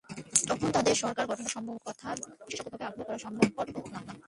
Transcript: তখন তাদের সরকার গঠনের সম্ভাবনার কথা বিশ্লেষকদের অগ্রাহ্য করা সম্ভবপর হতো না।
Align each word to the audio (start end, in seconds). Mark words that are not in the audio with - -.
তখন 0.49 0.67
তাদের 0.71 0.95
সরকার 1.03 1.25
গঠনের 1.27 1.53
সম্ভাবনার 1.55 1.85
কথা 1.87 2.07
বিশ্লেষকদের 2.39 2.73
অগ্রাহ্য 2.79 2.99
করা 3.07 3.19
সম্ভবপর 3.25 3.65
হতো 3.69 3.89
না। 3.95 3.99